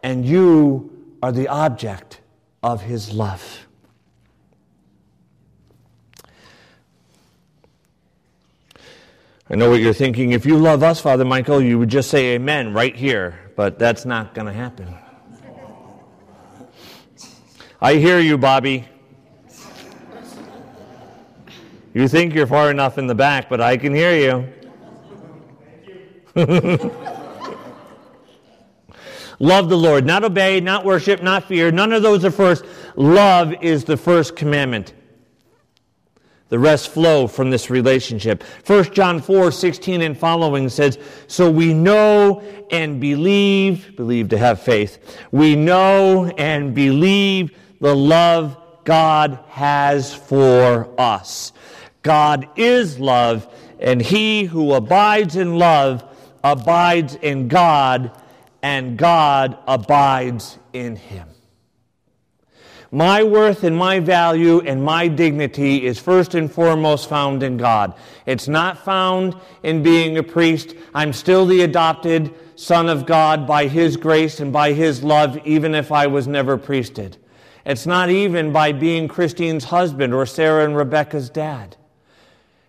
And 0.03 0.25
you 0.25 1.17
are 1.23 1.33
the 1.33 1.49
object 1.49 2.20
of 2.63 2.83
his 2.83 3.13
love. 3.13 3.67
I 9.49 9.57
know 9.57 9.71
what 9.71 9.81
you're 9.81 9.93
thinking. 9.93 10.31
If 10.31 10.47
you 10.47 10.57
love 10.57 10.83
us, 10.83 11.01
Father 11.01 11.25
Michael, 11.25 11.61
you 11.61 11.79
would 11.79 11.89
just 11.89 12.09
say 12.09 12.35
amen 12.35 12.73
right 12.73 12.95
here, 12.95 13.51
but 13.57 13.79
that's 13.81 14.05
not 14.05 14.33
going 14.33 14.47
to 14.47 14.53
happen. 14.53 14.95
I 17.81 17.95
hear 17.95 18.21
you, 18.21 18.39
Bobby. 18.39 18.87
You 21.93 22.07
think 22.07 22.35
you're 22.35 22.47
far 22.47 22.71
enough 22.71 22.99
in 22.99 23.09
the 23.09 23.15
back, 23.15 23.49
but 23.49 23.61
I 23.61 23.77
can 23.77 23.93
hear 23.93 24.15
you. 24.15 24.49
Love 29.43 29.71
the 29.71 29.77
Lord, 29.77 30.05
not 30.05 30.23
obey, 30.23 30.61
not 30.61 30.85
worship, 30.85 31.23
not 31.23 31.45
fear. 31.45 31.73
None 31.73 31.95
of 31.95 32.03
those 32.03 32.27
are 32.27 32.31
first. 32.31 32.63
Love 32.95 33.55
is 33.63 33.85
the 33.85 33.97
first 33.97 34.37
commandment. 34.37 34.93
The 36.51 36.59
rest 36.59 36.91
flow 36.91 37.27
from 37.27 37.51
this 37.51 37.71
relationship. 37.71 38.43
1 38.67 38.93
John 38.93 39.23
4 39.23 39.51
16 39.51 40.03
and 40.03 40.19
following 40.19 40.69
says, 40.69 40.99
So 41.27 41.51
we 41.51 41.73
know 41.73 42.43
and 42.71 43.01
believe, 43.01 43.97
believe 43.97 44.29
to 44.29 44.39
have 44.39 44.61
faith, 44.61 45.19
we 45.33 45.57
know 45.57 46.27
and 46.37 46.75
believe 46.75 47.57
the 47.81 47.97
love 47.97 48.59
God 48.85 49.39
has 49.49 50.13
for 50.13 50.93
us. 51.01 51.53
God 52.03 52.47
is 52.57 52.99
love, 52.99 53.49
and 53.79 54.03
he 54.03 54.45
who 54.45 54.75
abides 54.75 55.37
in 55.37 55.57
love 55.57 56.05
abides 56.45 57.15
in 57.17 57.49
God, 57.49 58.11
and 58.63 58.97
God 58.97 59.59
abides 59.67 60.59
in 60.73 60.97
him. 60.97 61.29
My 62.93 63.23
worth 63.23 63.63
and 63.63 63.77
my 63.77 64.01
value 64.01 64.61
and 64.61 64.83
my 64.83 65.07
dignity 65.07 65.87
is 65.87 66.01
first 66.01 66.35
and 66.35 66.53
foremost 66.53 67.09
found 67.09 67.45
in 67.45 67.57
God. 67.57 67.95
It's 68.27 68.49
not 68.49 68.85
found 68.85 69.37
in 69.63 69.85
being 69.85 70.19
a 70.19 70.25
priest. 70.25 70.75
I'm 70.93 71.13
still 71.13 71.47
the 71.47 71.63
adopted 71.63 72.35
son 72.57 72.89
of 72.89 73.07
God 73.07 73.47
by 73.47 73.69
his 73.69 73.97
grace 73.97 74.41
and 74.41 74.53
by 74.53 74.73
his 74.73 75.05
love, 75.05 75.39
even 75.47 75.75
if 75.75 75.93
I 75.93 76.09
was 76.09 76.27
never 76.27 76.57
priested. 76.57 77.17
It's 77.65 77.87
not 77.87 78.11
even 78.11 78.53
by 78.53 78.73
being 78.73 79.07
Christine's 79.07 79.65
husband 79.65 80.13
or 80.13 80.27
Sarah 80.27 80.65
and 80.65 80.77
Rebecca's 80.77 81.31
dad. 81.31 81.77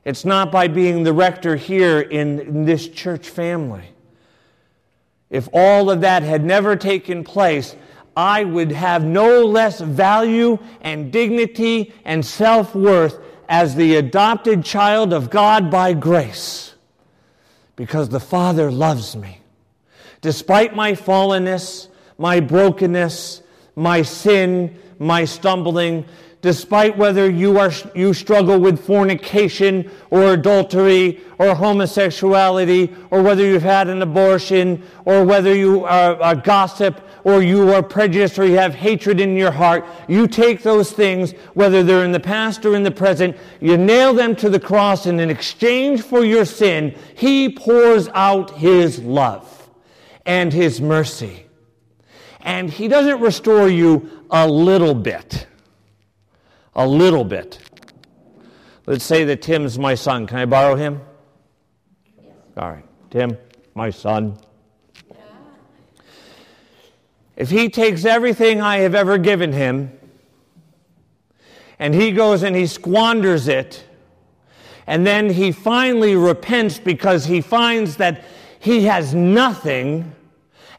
It's 0.05 0.25
not 0.25 0.51
by 0.51 0.67
being 0.67 1.01
the 1.03 1.13
rector 1.13 1.55
here 1.55 1.99
in, 1.99 2.39
in 2.39 2.65
this 2.65 2.87
church 2.87 3.29
family. 3.29 3.90
If 5.31 5.47
all 5.53 5.89
of 5.89 6.01
that 6.01 6.21
had 6.21 6.45
never 6.45 6.75
taken 6.75 7.23
place, 7.23 7.75
I 8.15 8.43
would 8.43 8.73
have 8.73 9.03
no 9.03 9.45
less 9.45 9.79
value 9.79 10.59
and 10.81 11.11
dignity 11.11 11.93
and 12.03 12.23
self 12.23 12.75
worth 12.75 13.17
as 13.47 13.75
the 13.75 13.95
adopted 13.95 14.63
child 14.63 15.13
of 15.13 15.29
God 15.29 15.71
by 15.71 15.93
grace 15.93 16.73
because 17.77 18.09
the 18.09 18.19
Father 18.19 18.69
loves 18.69 19.15
me. 19.15 19.39
Despite 20.19 20.75
my 20.75 20.91
fallenness, 20.91 21.87
my 22.17 22.41
brokenness, 22.41 23.41
my 23.75 24.01
sin, 24.01 24.77
my 24.99 25.25
stumbling, 25.25 26.05
despite 26.41 26.97
whether 26.97 27.29
you, 27.29 27.59
are, 27.59 27.71
you 27.93 28.13
struggle 28.13 28.59
with 28.59 28.83
fornication 28.83 29.89
or 30.09 30.33
adultery 30.33 31.21
or 31.37 31.53
homosexuality 31.53 32.93
or 33.11 33.21
whether 33.21 33.45
you've 33.45 33.61
had 33.61 33.87
an 33.87 34.01
abortion 34.01 34.83
or 35.05 35.23
whether 35.23 35.55
you 35.55 35.85
are 35.85 36.17
a 36.21 36.35
gossip 36.35 36.99
or 37.23 37.43
you 37.43 37.71
are 37.71 37.83
prejudiced 37.83 38.39
or 38.39 38.45
you 38.45 38.57
have 38.57 38.73
hatred 38.73 39.19
in 39.19 39.37
your 39.37 39.51
heart, 39.51 39.85
you 40.07 40.27
take 40.27 40.63
those 40.63 40.91
things, 40.91 41.33
whether 41.53 41.83
they're 41.83 42.03
in 42.03 42.11
the 42.11 42.19
past 42.19 42.65
or 42.65 42.75
in 42.75 42.81
the 42.81 42.91
present, 42.91 43.37
you 43.59 43.77
nail 43.77 44.11
them 44.11 44.35
to 44.35 44.49
the 44.49 44.59
cross, 44.59 45.05
and 45.05 45.21
in 45.21 45.29
exchange 45.29 46.01
for 46.01 46.25
your 46.25 46.45
sin, 46.45 46.95
He 47.15 47.49
pours 47.49 48.09
out 48.15 48.49
His 48.57 48.97
love 48.99 49.69
and 50.25 50.51
His 50.51 50.81
mercy. 50.81 51.45
And 52.39 52.71
He 52.71 52.87
doesn't 52.87 53.21
restore 53.21 53.69
you 53.69 54.25
a 54.31 54.47
little 54.47 54.95
bit 54.95 55.45
a 56.75 56.87
little 56.87 57.23
bit. 57.23 57.59
Let's 58.85 59.03
say 59.03 59.23
that 59.25 59.41
Tim's 59.41 59.77
my 59.77 59.95
son. 59.95 60.27
Can 60.27 60.37
I 60.37 60.45
borrow 60.45 60.75
him? 60.75 61.01
Yes. 62.21 62.33
All 62.57 62.69
right. 62.71 62.85
Tim, 63.09 63.37
my 63.75 63.89
son. 63.89 64.37
Yeah. 65.09 65.15
If 67.35 67.49
he 67.49 67.69
takes 67.69 68.05
everything 68.05 68.61
I 68.61 68.77
have 68.77 68.95
ever 68.95 69.17
given 69.17 69.53
him 69.53 69.97
and 71.77 71.93
he 71.93 72.11
goes 72.11 72.43
and 72.43 72.55
he 72.55 72.67
squanders 72.67 73.47
it, 73.47 73.85
and 74.87 75.05
then 75.05 75.29
he 75.29 75.51
finally 75.51 76.15
repents 76.15 76.79
because 76.79 77.25
he 77.25 77.41
finds 77.41 77.97
that 77.97 78.23
he 78.59 78.85
has 78.85 79.15
nothing, 79.15 80.13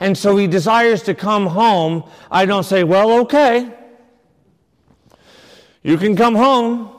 and 0.00 0.16
so 0.16 0.36
he 0.36 0.46
desires 0.46 1.02
to 1.04 1.14
come 1.14 1.46
home, 1.46 2.04
I 2.30 2.46
don't 2.46 2.64
say, 2.64 2.84
well, 2.84 3.10
okay, 3.20 3.72
you 5.82 5.96
can 5.96 6.16
come 6.16 6.34
home, 6.34 6.90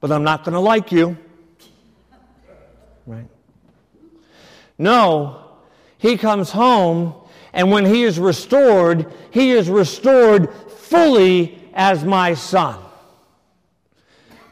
but 0.00 0.10
I'm 0.10 0.24
not 0.24 0.44
going 0.44 0.54
to 0.54 0.60
like 0.60 0.92
you. 0.92 1.16
Right? 3.06 3.26
No, 4.78 5.44
he 5.98 6.16
comes 6.16 6.50
home, 6.50 7.14
and 7.52 7.70
when 7.70 7.84
he 7.84 8.04
is 8.04 8.18
restored, 8.18 9.12
he 9.30 9.50
is 9.50 9.68
restored 9.68 10.52
fully 10.54 11.58
as 11.74 12.04
my 12.04 12.34
son. 12.34 12.80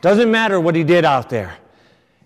Doesn't 0.01 0.31
matter 0.31 0.61
what 0.61 0.75
he 0.75 0.85
did 0.85 1.05
out 1.05 1.31
there. 1.31 1.57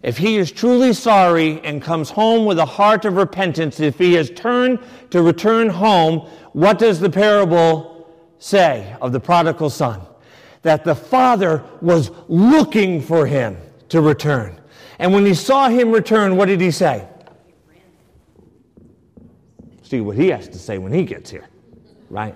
If 0.03 0.19
he 0.19 0.37
is 0.37 0.53
truly 0.53 0.93
sorry 0.93 1.61
and 1.63 1.83
comes 1.83 2.11
home 2.11 2.47
with 2.47 2.59
a 2.59 2.65
heart 2.65 3.05
of 3.05 3.17
repentance, 3.17 3.81
if 3.81 3.99
he 3.99 4.15
has 4.15 4.31
turned 4.31 4.79
to 5.11 5.21
return 5.23 5.69
home, 5.69 6.29
what 6.53 6.79
does 6.79 7.01
the 7.01 7.11
parable 7.11 8.09
say 8.39 8.97
of 9.01 9.13
the 9.13 9.21
prodigal 9.21 9.71
son? 9.71 10.01
That 10.67 10.83
the 10.83 10.97
father 10.97 11.63
was 11.81 12.11
looking 12.27 13.01
for 13.01 13.25
him 13.25 13.57
to 13.89 14.01
return. 14.01 14.61
And 14.99 15.15
when 15.15 15.25
he 15.25 15.33
saw 15.33 15.69
him 15.69 15.93
return, 15.93 16.37
what 16.37 16.47
did 16.47 16.61
he 16.61 16.73
say? 16.73 17.07
See 19.85 20.01
what 20.01 20.17
he 20.17 20.27
has 20.31 20.49
to 20.49 20.59
say 20.59 20.79
when 20.79 20.93
he 20.93 21.05
gets 21.05 21.31
here, 21.31 21.47
right? 22.11 22.35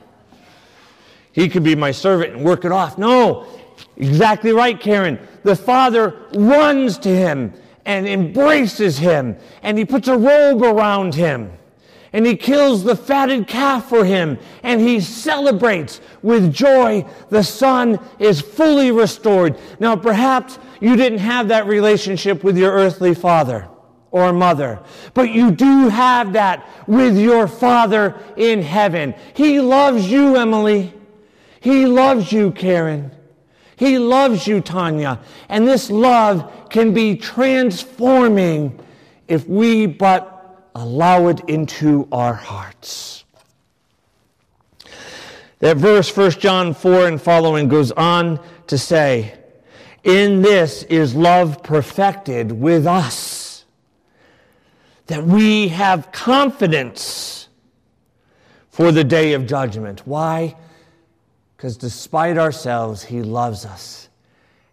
He 1.32 1.48
could 1.48 1.64
be 1.64 1.74
my 1.74 1.90
servant 1.90 2.34
and 2.34 2.44
work 2.44 2.64
it 2.64 2.70
off. 2.70 2.98
No, 2.98 3.48
exactly 3.96 4.52
right, 4.52 4.78
Karen. 4.78 5.18
The 5.42 5.56
father 5.56 6.16
runs 6.32 6.98
to 6.98 7.08
him 7.08 7.52
and 7.84 8.06
embraces 8.06 8.96
him, 8.96 9.38
and 9.64 9.76
he 9.76 9.84
puts 9.84 10.06
a 10.06 10.16
robe 10.16 10.62
around 10.62 11.16
him, 11.16 11.50
and 12.12 12.26
he 12.26 12.36
kills 12.36 12.82
the 12.82 12.96
fatted 12.96 13.46
calf 13.46 13.88
for 13.88 14.04
him, 14.04 14.38
and 14.62 14.80
he 14.80 15.00
celebrates 15.00 16.00
with 16.22 16.52
joy. 16.52 17.04
The 17.28 17.44
son 17.44 18.00
is 18.18 18.40
fully 18.40 18.90
restored. 18.90 19.58
Now, 19.78 19.96
perhaps 19.96 20.58
you 20.80 20.96
didn't 20.96 21.20
have 21.20 21.48
that 21.48 21.66
relationship 21.66 22.42
with 22.42 22.58
your 22.58 22.72
earthly 22.72 23.14
father 23.14 23.68
or 24.10 24.32
mother. 24.32 24.80
But 25.14 25.30
you 25.30 25.50
do 25.50 25.88
have 25.88 26.32
that 26.32 26.68
with 26.86 27.16
your 27.16 27.46
Father 27.46 28.18
in 28.36 28.62
heaven. 28.62 29.14
He 29.34 29.60
loves 29.60 30.10
you, 30.10 30.36
Emily. 30.36 30.92
He 31.60 31.86
loves 31.86 32.32
you, 32.32 32.50
Karen. 32.50 33.12
He 33.76 33.98
loves 33.98 34.46
you, 34.46 34.60
Tanya. 34.60 35.20
And 35.48 35.66
this 35.66 35.90
love 35.90 36.70
can 36.70 36.92
be 36.92 37.16
transforming 37.16 38.78
if 39.28 39.46
we 39.46 39.86
but 39.86 40.39
allow 40.74 41.28
it 41.28 41.40
into 41.48 42.08
our 42.12 42.34
hearts. 42.34 43.24
That 45.60 45.76
verse, 45.76 46.14
1 46.16 46.32
John 46.32 46.72
4 46.74 47.06
and 47.06 47.20
following, 47.20 47.68
goes 47.68 47.92
on 47.92 48.40
to 48.66 48.78
say, 48.78 49.38
In 50.04 50.42
this 50.42 50.84
is 50.84 51.14
love 51.14 51.62
perfected 51.62 52.52
with 52.52 52.86
us 52.86 53.40
that 55.10 55.24
we 55.24 55.68
have 55.68 56.12
confidence 56.12 57.48
for 58.70 58.92
the 58.92 59.04
day 59.04 59.32
of 59.32 59.46
judgment. 59.46 60.06
Why? 60.06 60.56
Because 61.56 61.76
despite 61.76 62.38
ourselves, 62.38 63.02
He 63.02 63.20
loves 63.20 63.66
us. 63.66 64.08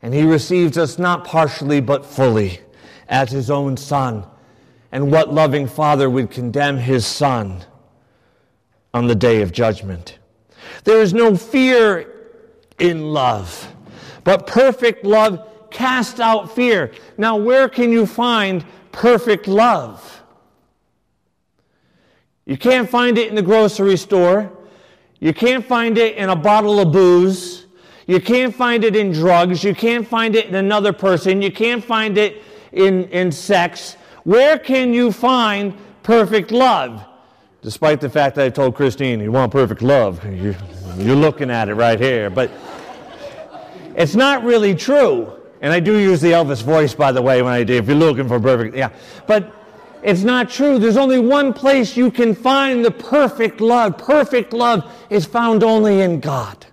And 0.01 0.13
He 0.13 0.21
receives 0.21 0.77
us 0.77 0.97
not 0.97 1.25
partially, 1.25 1.81
but 1.81 2.05
fully 2.05 2.61
as 3.09 3.31
His 3.31 3.49
own 3.49 3.75
Son. 3.75 4.25
And 4.91 5.11
what 5.11 5.33
loving 5.33 5.67
Father 5.67 6.09
would 6.09 6.31
condemn 6.31 6.77
His 6.77 7.05
Son 7.05 7.63
on 8.93 9.07
the 9.07 9.15
day 9.15 9.41
of 9.41 9.51
judgment? 9.51 10.17
There 10.83 11.01
is 11.01 11.13
no 11.13 11.35
fear 11.35 12.13
in 12.79 13.13
love, 13.13 13.73
but 14.23 14.47
perfect 14.47 15.03
love 15.03 15.47
casts 15.71 16.19
out 16.19 16.53
fear. 16.55 16.91
Now, 17.17 17.35
where 17.35 17.67
can 17.67 17.91
you 17.91 18.05
find 18.05 18.65
perfect 18.91 19.47
love? 19.47 20.23
You 22.45 22.57
can't 22.57 22.89
find 22.89 23.17
it 23.17 23.27
in 23.27 23.35
the 23.35 23.41
grocery 23.41 23.97
store. 23.97 24.51
You 25.19 25.33
can't 25.33 25.65
find 25.65 25.97
it 25.97 26.15
in 26.15 26.29
a 26.29 26.35
bottle 26.35 26.79
of 26.79 26.93
booze. 26.93 27.65
You 28.05 28.21
can't 28.21 28.55
find 28.55 28.85
it 28.85 28.95
in 28.95 29.11
drugs. 29.11 29.63
You 29.63 29.75
can't 29.75 30.07
find 30.07 30.33
it 30.33 30.45
in 30.45 30.55
another 30.55 30.93
person. 30.93 31.41
You 31.41 31.51
can't 31.51 31.83
find 31.83 32.17
it 32.17 32.41
in, 32.71 33.03
in 33.09 33.33
sex. 33.33 33.97
Where 34.27 34.59
can 34.59 34.91
you 34.91 35.13
find 35.13 35.73
perfect 36.03 36.51
love? 36.51 37.01
Despite 37.61 38.01
the 38.01 38.09
fact 38.09 38.35
that 38.35 38.45
I 38.45 38.49
told 38.49 38.75
Christine, 38.75 39.21
you 39.21 39.31
want 39.31 39.53
perfect 39.53 39.81
love. 39.81 40.21
You're, 40.25 41.15
looking 41.15 41.49
at 41.49 41.69
it 41.69 41.75
right 41.75 41.97
here. 41.97 42.29
But 42.29 42.51
it's 43.95 44.15
not 44.15 44.43
really 44.43 44.75
true. 44.75 45.31
And 45.61 45.71
I 45.71 45.79
do 45.79 45.97
use 45.97 46.19
the 46.19 46.33
Elvis 46.33 46.61
voice, 46.61 46.93
by 46.93 47.13
the 47.13 47.21
way, 47.21 47.41
when 47.41 47.53
I 47.53 47.63
do. 47.63 47.75
If 47.75 47.87
you're 47.87 47.95
looking 47.95 48.27
for 48.27 48.37
perfect, 48.37 48.75
yeah. 48.75 48.89
But 49.27 49.49
it's 50.03 50.23
not 50.23 50.49
true. 50.49 50.77
There's 50.77 50.97
only 50.97 51.19
one 51.19 51.53
place 51.53 51.95
you 51.95 52.11
can 52.11 52.35
find 52.35 52.83
the 52.83 52.91
perfect 52.91 53.61
love. 53.61 53.97
Perfect 53.97 54.51
love 54.51 54.93
is 55.09 55.25
found 55.25 55.63
only 55.63 56.01
in 56.01 56.19
God. 56.19 56.66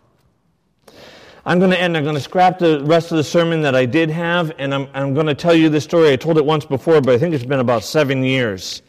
I'm 1.46 1.58
going 1.58 1.70
to 1.70 1.80
end. 1.80 1.96
I'm 1.96 2.04
going 2.04 2.14
to 2.14 2.20
scrap 2.20 2.58
the 2.58 2.82
rest 2.84 3.10
of 3.10 3.18
the 3.18 3.24
sermon 3.24 3.60
that 3.62 3.74
I 3.74 3.84
did 3.84 4.10
have, 4.10 4.52
and 4.58 4.74
I'm, 4.74 4.88
I'm 4.94 5.12
going 5.12 5.26
to 5.26 5.34
tell 5.34 5.54
you 5.54 5.68
this 5.68 5.84
story. 5.84 6.10
I 6.10 6.16
told 6.16 6.38
it 6.38 6.44
once 6.44 6.64
before, 6.64 7.00
but 7.00 7.14
I 7.14 7.18
think 7.18 7.34
it's 7.34 7.44
been 7.44 7.60
about 7.60 7.84
seven 7.84 8.24
years. 8.24 8.82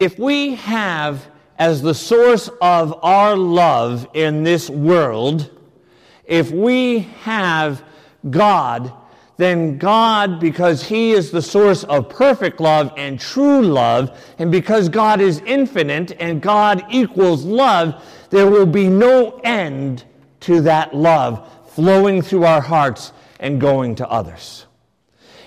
If 0.00 0.18
we 0.18 0.56
have 0.56 1.28
as 1.58 1.80
the 1.80 1.94
source 1.94 2.48
of 2.60 2.98
our 3.04 3.36
love 3.36 4.08
in 4.14 4.42
this 4.42 4.68
world, 4.68 5.50
if 6.24 6.50
we 6.50 7.00
have 7.22 7.84
God 8.28 8.92
then 9.42 9.78
God, 9.78 10.38
because 10.38 10.84
He 10.84 11.12
is 11.12 11.30
the 11.30 11.42
source 11.42 11.84
of 11.84 12.08
perfect 12.08 12.60
love 12.60 12.92
and 12.96 13.18
true 13.18 13.62
love, 13.62 14.16
and 14.38 14.52
because 14.52 14.88
God 14.88 15.20
is 15.20 15.40
infinite 15.40 16.12
and 16.20 16.40
God 16.40 16.84
equals 16.90 17.44
love, 17.44 18.04
there 18.30 18.48
will 18.48 18.66
be 18.66 18.88
no 18.88 19.40
end 19.42 20.04
to 20.42 20.60
that 20.62 20.94
love 20.94 21.48
flowing 21.68 22.22
through 22.22 22.44
our 22.44 22.60
hearts 22.60 23.12
and 23.40 23.60
going 23.60 23.94
to 23.96 24.08
others. 24.08 24.66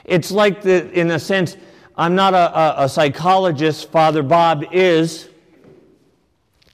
It's 0.04 0.32
like, 0.32 0.62
the, 0.62 0.92
in 0.92 1.12
a 1.12 1.20
sense, 1.20 1.58
I'm 1.96 2.16
not 2.16 2.34
a, 2.34 2.60
a, 2.60 2.86
a 2.86 2.90
psychologist, 2.90 3.92
Father 3.92 4.24
Bob 4.24 4.66
is, 4.72 5.30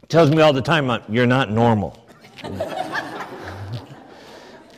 tells 0.09 0.29
me 0.29 0.41
all 0.41 0.53
the 0.53 0.61
time, 0.61 1.01
you're 1.09 1.27
not 1.27 1.51
normal. 1.51 1.97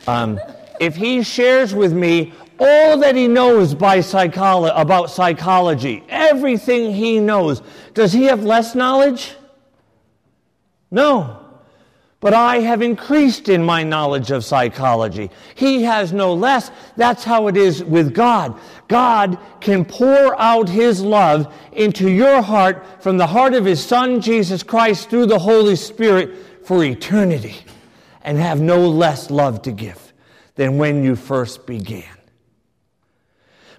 um, 0.06 0.38
if 0.80 0.94
he 0.94 1.22
shares 1.22 1.74
with 1.74 1.92
me 1.92 2.32
all 2.58 2.98
that 2.98 3.16
he 3.16 3.26
knows 3.26 3.74
by 3.74 3.98
psycholo- 3.98 4.72
about 4.78 5.10
psychology, 5.10 6.04
everything 6.08 6.92
he 6.92 7.18
knows, 7.18 7.62
does 7.94 8.12
he 8.12 8.24
have 8.24 8.44
less 8.44 8.74
knowledge? 8.74 9.34
No. 10.90 11.43
But 12.24 12.32
I 12.32 12.60
have 12.60 12.80
increased 12.80 13.50
in 13.50 13.62
my 13.62 13.82
knowledge 13.82 14.30
of 14.30 14.46
psychology. 14.46 15.30
He 15.56 15.82
has 15.82 16.14
no 16.14 16.32
less. 16.32 16.70
That's 16.96 17.22
how 17.22 17.48
it 17.48 17.56
is 17.58 17.84
with 17.84 18.14
God. 18.14 18.58
God 18.88 19.36
can 19.60 19.84
pour 19.84 20.34
out 20.40 20.66
his 20.66 21.02
love 21.02 21.52
into 21.72 22.08
your 22.08 22.40
heart 22.40 23.02
from 23.02 23.18
the 23.18 23.26
heart 23.26 23.52
of 23.52 23.66
his 23.66 23.84
Son, 23.84 24.22
Jesus 24.22 24.62
Christ, 24.62 25.10
through 25.10 25.26
the 25.26 25.38
Holy 25.38 25.76
Spirit 25.76 26.66
for 26.66 26.82
eternity 26.82 27.56
and 28.22 28.38
have 28.38 28.58
no 28.58 28.88
less 28.88 29.30
love 29.30 29.60
to 29.60 29.70
give 29.70 30.14
than 30.54 30.78
when 30.78 31.04
you 31.04 31.16
first 31.16 31.66
began. 31.66 32.16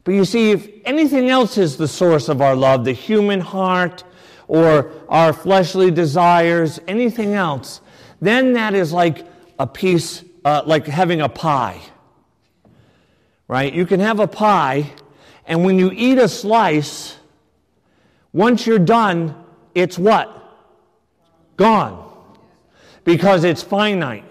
But 0.04 0.12
you 0.12 0.24
see, 0.24 0.52
if 0.52 0.70
anything 0.86 1.32
else 1.32 1.58
is 1.58 1.78
the 1.78 1.88
source 1.88 2.30
of 2.30 2.44
our 2.44 2.56
love, 2.56 2.86
the 2.86 2.94
human 2.94 3.40
heart 3.40 4.04
or 4.48 4.92
our 5.10 5.34
fleshly 5.34 5.90
desires, 5.90 6.80
anything 6.88 7.34
else, 7.34 7.82
then 8.22 8.54
that 8.54 8.74
is 8.74 8.92
like 8.92 9.26
a 9.60 9.68
piece, 9.68 10.24
uh, 10.44 10.64
like 10.66 10.86
having 10.86 11.22
a 11.22 11.30
pie. 11.30 11.82
Right? 13.48 13.74
You 13.74 13.86
can 13.86 14.00
have 14.00 14.20
a 14.20 14.28
pie, 14.28 14.92
and 15.46 15.64
when 15.64 15.78
you 15.78 15.92
eat 15.94 16.18
a 16.18 16.28
slice, 16.28 17.18
once 18.34 18.66
you're 18.66 18.80
done, 18.80 19.36
it's 19.74 19.98
what? 19.98 20.32
Gone. 21.58 22.02
Because 23.04 23.44
it's 23.44 23.62
finite. 23.62 24.26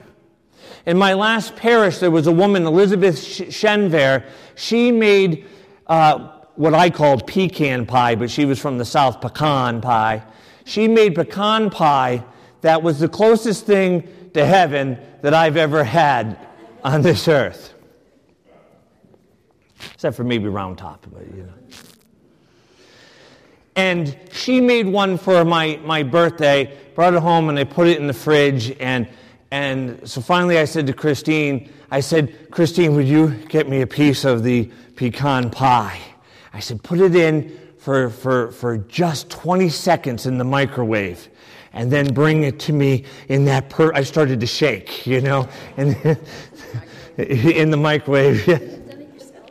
In 0.86 0.98
my 0.98 1.14
last 1.14 1.56
parish, 1.56 1.98
there 1.98 2.10
was 2.10 2.26
a 2.26 2.32
woman, 2.32 2.66
Elizabeth 2.66 3.16
Shenver. 3.16 4.24
She 4.56 4.92
made 4.92 5.46
uh, 5.86 6.40
what 6.56 6.74
I 6.74 6.90
called 6.90 7.26
pecan 7.26 7.86
pie, 7.86 8.14
but 8.14 8.30
she 8.30 8.44
was 8.44 8.58
from 8.58 8.78
the 8.78 8.84
South, 8.84 9.20
pecan 9.20 9.80
pie. 9.80 10.22
She 10.64 10.88
made 10.88 11.14
pecan 11.14 11.70
pie 11.70 12.24
that 12.64 12.82
was 12.82 12.98
the 12.98 13.08
closest 13.08 13.66
thing 13.66 14.08
to 14.32 14.46
heaven 14.46 14.98
that 15.20 15.34
I've 15.34 15.58
ever 15.58 15.84
had 15.84 16.38
on 16.82 17.02
this 17.02 17.28
earth. 17.28 17.74
Except 19.92 20.16
for 20.16 20.24
maybe 20.24 20.48
round 20.48 20.78
top, 20.78 21.06
but 21.12 21.26
you 21.26 21.42
know. 21.42 21.52
And 23.76 24.16
she 24.32 24.62
made 24.62 24.86
one 24.86 25.18
for 25.18 25.44
my, 25.44 25.78
my 25.84 26.02
birthday, 26.02 26.74
brought 26.94 27.12
it 27.12 27.20
home, 27.20 27.50
and 27.50 27.58
I 27.58 27.64
put 27.64 27.86
it 27.86 27.98
in 27.98 28.06
the 28.06 28.14
fridge. 28.14 28.74
And, 28.80 29.10
and 29.50 30.08
so 30.08 30.22
finally 30.22 30.58
I 30.58 30.64
said 30.64 30.86
to 30.86 30.94
Christine, 30.94 31.70
I 31.90 32.00
said, 32.00 32.50
Christine, 32.50 32.94
would 32.94 33.06
you 33.06 33.28
get 33.50 33.68
me 33.68 33.82
a 33.82 33.86
piece 33.86 34.24
of 34.24 34.42
the 34.42 34.70
pecan 34.96 35.50
pie? 35.50 36.00
I 36.54 36.60
said, 36.60 36.82
put 36.82 36.98
it 36.98 37.14
in 37.14 37.60
for, 37.76 38.08
for, 38.08 38.52
for 38.52 38.78
just 38.78 39.28
20 39.28 39.68
seconds 39.68 40.24
in 40.24 40.38
the 40.38 40.44
microwave 40.44 41.28
and 41.74 41.90
then 41.90 42.12
bring 42.14 42.44
it 42.44 42.58
to 42.60 42.72
me 42.72 43.04
in 43.28 43.44
that 43.44 43.68
per 43.68 43.92
I 43.94 44.02
started 44.02 44.40
to 44.40 44.46
shake, 44.46 45.06
you 45.06 45.20
know, 45.20 45.48
and 45.76 45.94
in 47.18 47.70
the 47.70 47.76
microwave. 47.76 48.80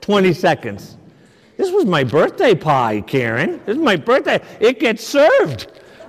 20 0.03 0.33
seconds. 0.33 0.97
This 1.55 1.71
was 1.71 1.85
my 1.85 2.03
birthday 2.03 2.53
pie, 2.53 2.99
Karen. 3.01 3.61
This 3.65 3.77
is 3.77 3.81
my 3.81 3.95
birthday. 3.95 4.41
It 4.59 4.79
gets 4.79 5.05
served. 5.05 5.67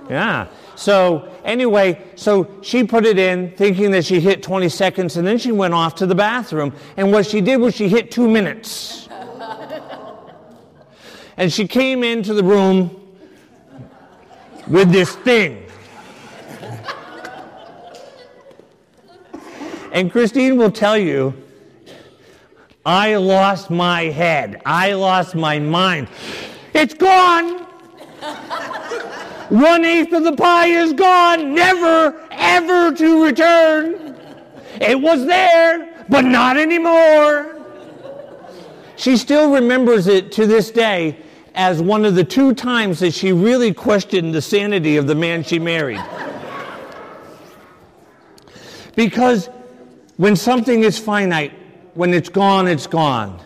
Yeah. 0.09 0.47
So, 0.75 1.33
anyway, 1.45 2.03
so 2.15 2.59
she 2.61 2.83
put 2.83 3.05
it 3.05 3.17
in 3.17 3.55
thinking 3.55 3.91
that 3.91 4.03
she 4.03 4.19
hit 4.19 4.43
20 4.43 4.67
seconds, 4.67 5.15
and 5.15 5.25
then 5.25 5.37
she 5.37 5.53
went 5.53 5.73
off 5.73 5.95
to 5.95 6.05
the 6.05 6.15
bathroom. 6.15 6.73
And 6.97 7.11
what 7.13 7.25
she 7.25 7.39
did 7.39 7.57
was 7.57 7.73
she 7.73 7.87
hit 7.87 8.11
two 8.11 8.29
minutes. 8.29 9.07
and 11.37 11.51
she 11.51 11.67
came 11.67 12.03
into 12.03 12.33
the 12.33 12.43
room 12.43 13.01
with 14.67 14.91
this 14.91 15.15
thing. 15.15 15.64
And 19.95 20.11
Christine 20.11 20.57
will 20.57 20.69
tell 20.69 20.97
you 20.97 21.33
I 22.85 23.15
lost 23.15 23.71
my 23.71 24.03
head. 24.03 24.61
I 24.63 24.93
lost 24.93 25.33
my 25.33 25.57
mind. 25.57 26.07
It's 26.75 26.93
gone. 26.93 27.63
One 29.49 29.85
eighth 29.85 30.13
of 30.13 30.23
the 30.23 30.35
pie 30.35 30.67
is 30.67 30.93
gone, 30.93 31.55
never, 31.55 32.27
ever 32.29 32.93
to 32.93 33.25
return. 33.25 34.15
It 34.81 34.99
was 34.99 35.25
there, 35.25 36.05
but 36.09 36.25
not 36.25 36.57
anymore. 36.57 37.53
She 38.97 39.17
still 39.17 39.51
remembers 39.51 40.07
it 40.07 40.31
to 40.33 40.45
this 40.45 40.71
day 40.71 41.17
as 41.55 41.81
one 41.81 42.03
of 42.05 42.15
the 42.15 42.23
two 42.23 42.53
times 42.53 42.99
that 42.99 43.13
she 43.13 43.31
really 43.31 43.73
questioned 43.73 44.33
the 44.35 44.41
sanity 44.41 44.97
of 44.97 45.07
the 45.07 45.15
man 45.15 45.41
she 45.41 45.57
married. 45.57 46.03
because 48.95 49.49
when 50.17 50.35
something 50.35 50.83
is 50.83 50.97
finite, 50.97 51.53
when 51.93 52.13
it's 52.13 52.29
gone, 52.29 52.67
it's 52.67 52.87
gone. 52.87 53.41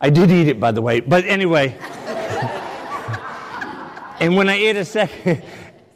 I 0.00 0.10
did 0.10 0.30
eat 0.30 0.48
it, 0.48 0.60
by 0.60 0.72
the 0.72 0.82
way, 0.82 1.00
but 1.00 1.24
anyway. 1.24 1.76
and 4.20 4.36
when 4.36 4.48
I 4.48 4.54
ate 4.54 4.76
a 4.76 4.84
second, 4.84 5.42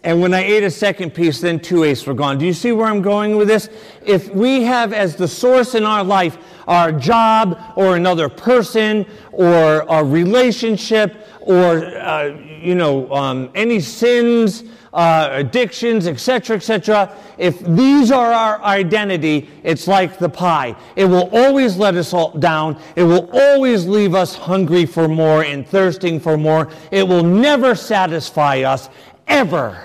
and 0.09 0.23
when 0.23 0.33
I 0.33 0.43
ate 0.43 0.65
a 0.65 0.71
second 0.71 1.13
piece, 1.13 1.43
then 1.43 1.61
two 1.61 1.85
eighths 1.85 2.07
were 2.07 2.15
gone. 2.15 2.39
Do 2.39 2.47
you 2.47 2.55
see 2.55 2.73
where 2.73 2.87
I'm 2.87 3.03
going 3.03 3.37
with 3.37 3.47
this? 3.47 3.69
If 4.07 4.35
we 4.35 4.63
have 4.63 4.95
as 4.95 5.17
the 5.17 5.29
source 5.29 5.75
in 5.75 5.85
our 5.85 6.03
life 6.03 6.39
our 6.67 6.91
job 6.93 7.61
or 7.77 7.95
another 7.95 8.31
person 8.31 9.05
or 9.33 9.85
a 9.87 10.03
relationship 10.03 11.27
or, 11.41 11.85
uh, 11.99 12.35
you 12.63 12.75
know, 12.75 13.13
um, 13.13 13.51
any 13.55 13.81
sins, 13.81 14.65
uh, 14.95 15.29
addictions, 15.33 16.07
etc., 16.07 16.57
etc., 16.57 17.15
if 17.37 17.61
these 17.61 18.11
are 18.11 18.33
our 18.33 18.63
identity, 18.63 19.51
it's 19.63 19.87
like 19.87 20.19
the 20.19 20.31
pie. 20.31 20.75
It 20.97 21.05
will 21.05 21.29
always 21.35 21.77
let 21.77 21.97
us 21.97 22.15
all 22.15 22.31
down. 22.31 22.81
It 22.97 23.05
will 23.05 23.29
always 23.31 23.87
leave 23.87 24.15
us 24.15 24.35
hungry 24.35 24.87
for 24.87 25.07
more 25.07 25.45
and 25.45 25.69
thirsting 25.69 26.19
for 26.19 26.39
more. 26.39 26.71
It 26.91 27.07
will 27.07 27.23
never 27.23 27.75
satisfy 27.75 28.63
us, 28.63 28.89
ever, 29.27 29.85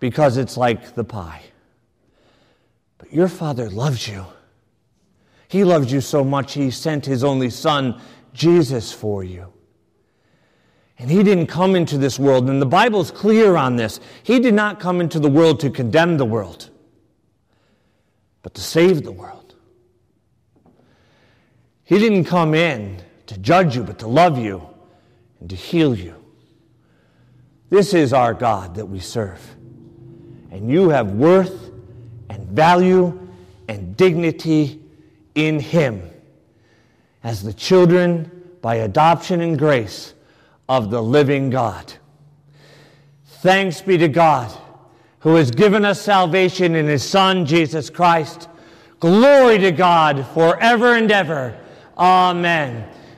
because 0.00 0.36
it's 0.36 0.56
like 0.56 0.94
the 0.94 1.04
pie. 1.04 1.42
But 2.98 3.12
your 3.12 3.28
Father 3.28 3.70
loves 3.70 4.08
you. 4.08 4.24
He 5.48 5.64
loves 5.64 5.92
you 5.92 6.00
so 6.00 6.24
much, 6.24 6.54
He 6.54 6.70
sent 6.70 7.06
His 7.06 7.22
only 7.22 7.50
Son, 7.50 8.00
Jesus, 8.32 8.92
for 8.92 9.22
you. 9.22 9.52
And 10.98 11.10
he 11.10 11.22
didn't 11.22 11.46
come 11.46 11.76
into 11.76 11.96
this 11.96 12.18
world, 12.18 12.50
and 12.50 12.60
the 12.60 12.66
Bible's 12.66 13.10
clear 13.10 13.56
on 13.56 13.76
this. 13.76 14.00
He 14.22 14.38
did 14.38 14.52
not 14.52 14.80
come 14.80 15.00
into 15.00 15.18
the 15.18 15.30
world 15.30 15.58
to 15.60 15.70
condemn 15.70 16.18
the 16.18 16.26
world, 16.26 16.68
but 18.42 18.52
to 18.54 18.60
save 18.60 19.02
the 19.02 19.10
world. 19.10 19.54
He 21.84 21.98
didn't 21.98 22.24
come 22.24 22.54
in 22.54 23.02
to 23.28 23.38
judge 23.38 23.76
you, 23.76 23.82
but 23.82 23.98
to 24.00 24.08
love 24.08 24.38
you 24.38 24.68
and 25.40 25.48
to 25.48 25.56
heal 25.56 25.94
you. 25.94 26.14
This 27.70 27.94
is 27.94 28.12
our 28.12 28.34
God 28.34 28.74
that 28.74 28.86
we 28.86 29.00
serve. 29.00 29.56
And 30.50 30.70
you 30.70 30.88
have 30.88 31.12
worth 31.12 31.70
and 32.28 32.46
value 32.48 33.28
and 33.68 33.96
dignity 33.96 34.80
in 35.34 35.60
Him 35.60 36.02
as 37.22 37.42
the 37.42 37.52
children 37.52 38.30
by 38.62 38.76
adoption 38.76 39.40
and 39.40 39.58
grace 39.58 40.14
of 40.68 40.90
the 40.90 41.02
living 41.02 41.50
God. 41.50 41.92
Thanks 43.26 43.80
be 43.80 43.96
to 43.98 44.08
God 44.08 44.56
who 45.20 45.34
has 45.36 45.50
given 45.50 45.84
us 45.84 46.00
salvation 46.00 46.74
in 46.74 46.86
his 46.86 47.02
Son, 47.02 47.46
Jesus 47.46 47.90
Christ. 47.90 48.48
Glory 49.00 49.58
to 49.58 49.70
God 49.70 50.26
forever 50.34 50.94
and 50.94 51.10
ever. 51.10 51.58
Amen. 51.96 52.86